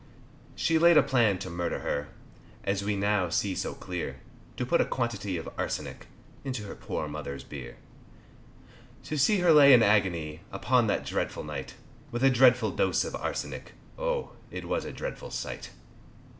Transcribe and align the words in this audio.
She 0.55 0.79
laid 0.79 0.97
a 0.97 1.03
plan 1.03 1.37
to 1.37 1.49
murder 1.51 1.81
her, 1.81 2.07
As 2.63 2.83
we 2.83 2.95
now 2.95 3.29
see 3.29 3.53
so 3.53 3.75
clear, 3.75 4.15
To 4.57 4.65
put 4.65 4.81
a 4.81 4.85
quantity 4.85 5.37
of 5.37 5.47
arsenic 5.59 6.07
Into 6.43 6.63
her 6.63 6.73
poor 6.73 7.07
mother's 7.07 7.43
beer. 7.43 7.77
To 9.03 9.15
see 9.15 9.41
her 9.41 9.53
lay 9.53 9.73
in 9.75 9.83
agony, 9.83 10.41
Upon 10.51 10.87
that 10.87 11.05
dreadful 11.05 11.43
night, 11.43 11.75
With 12.09 12.23
a 12.23 12.31
dreadful 12.31 12.71
dose 12.71 13.03
of 13.03 13.15
arsenic, 13.15 13.73
Oh, 13.95 14.31
it 14.49 14.65
was 14.65 14.85
a 14.85 14.91
dreadful 14.91 15.29
sight. 15.29 15.69